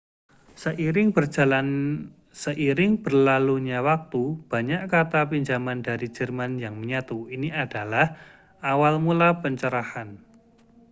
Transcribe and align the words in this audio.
seiring 0.57 1.13
berlalunya 3.05 3.79
waktu 3.89 4.23
banyak 4.51 4.81
kata 4.93 5.21
pinjaman 5.31 5.79
dari 5.87 6.07
jerman 6.17 6.51
yang 6.63 6.75
menyatu 6.81 7.19
ini 7.35 7.49
adalah 7.63 8.05
awal 8.71 8.93
mula 9.05 9.29
pencerahan 9.45 10.09